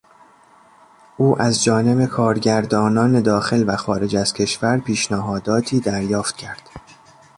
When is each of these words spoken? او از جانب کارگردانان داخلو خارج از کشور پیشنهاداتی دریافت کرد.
او 1.17 1.41
از 1.41 1.63
جانب 1.63 2.05
کارگردانان 2.05 3.21
داخلو 3.21 3.75
خارج 3.77 4.15
از 4.15 4.33
کشور 4.33 4.77
پیشنهاداتی 4.77 5.79
دریافت 5.79 6.37
کرد. 6.37 6.69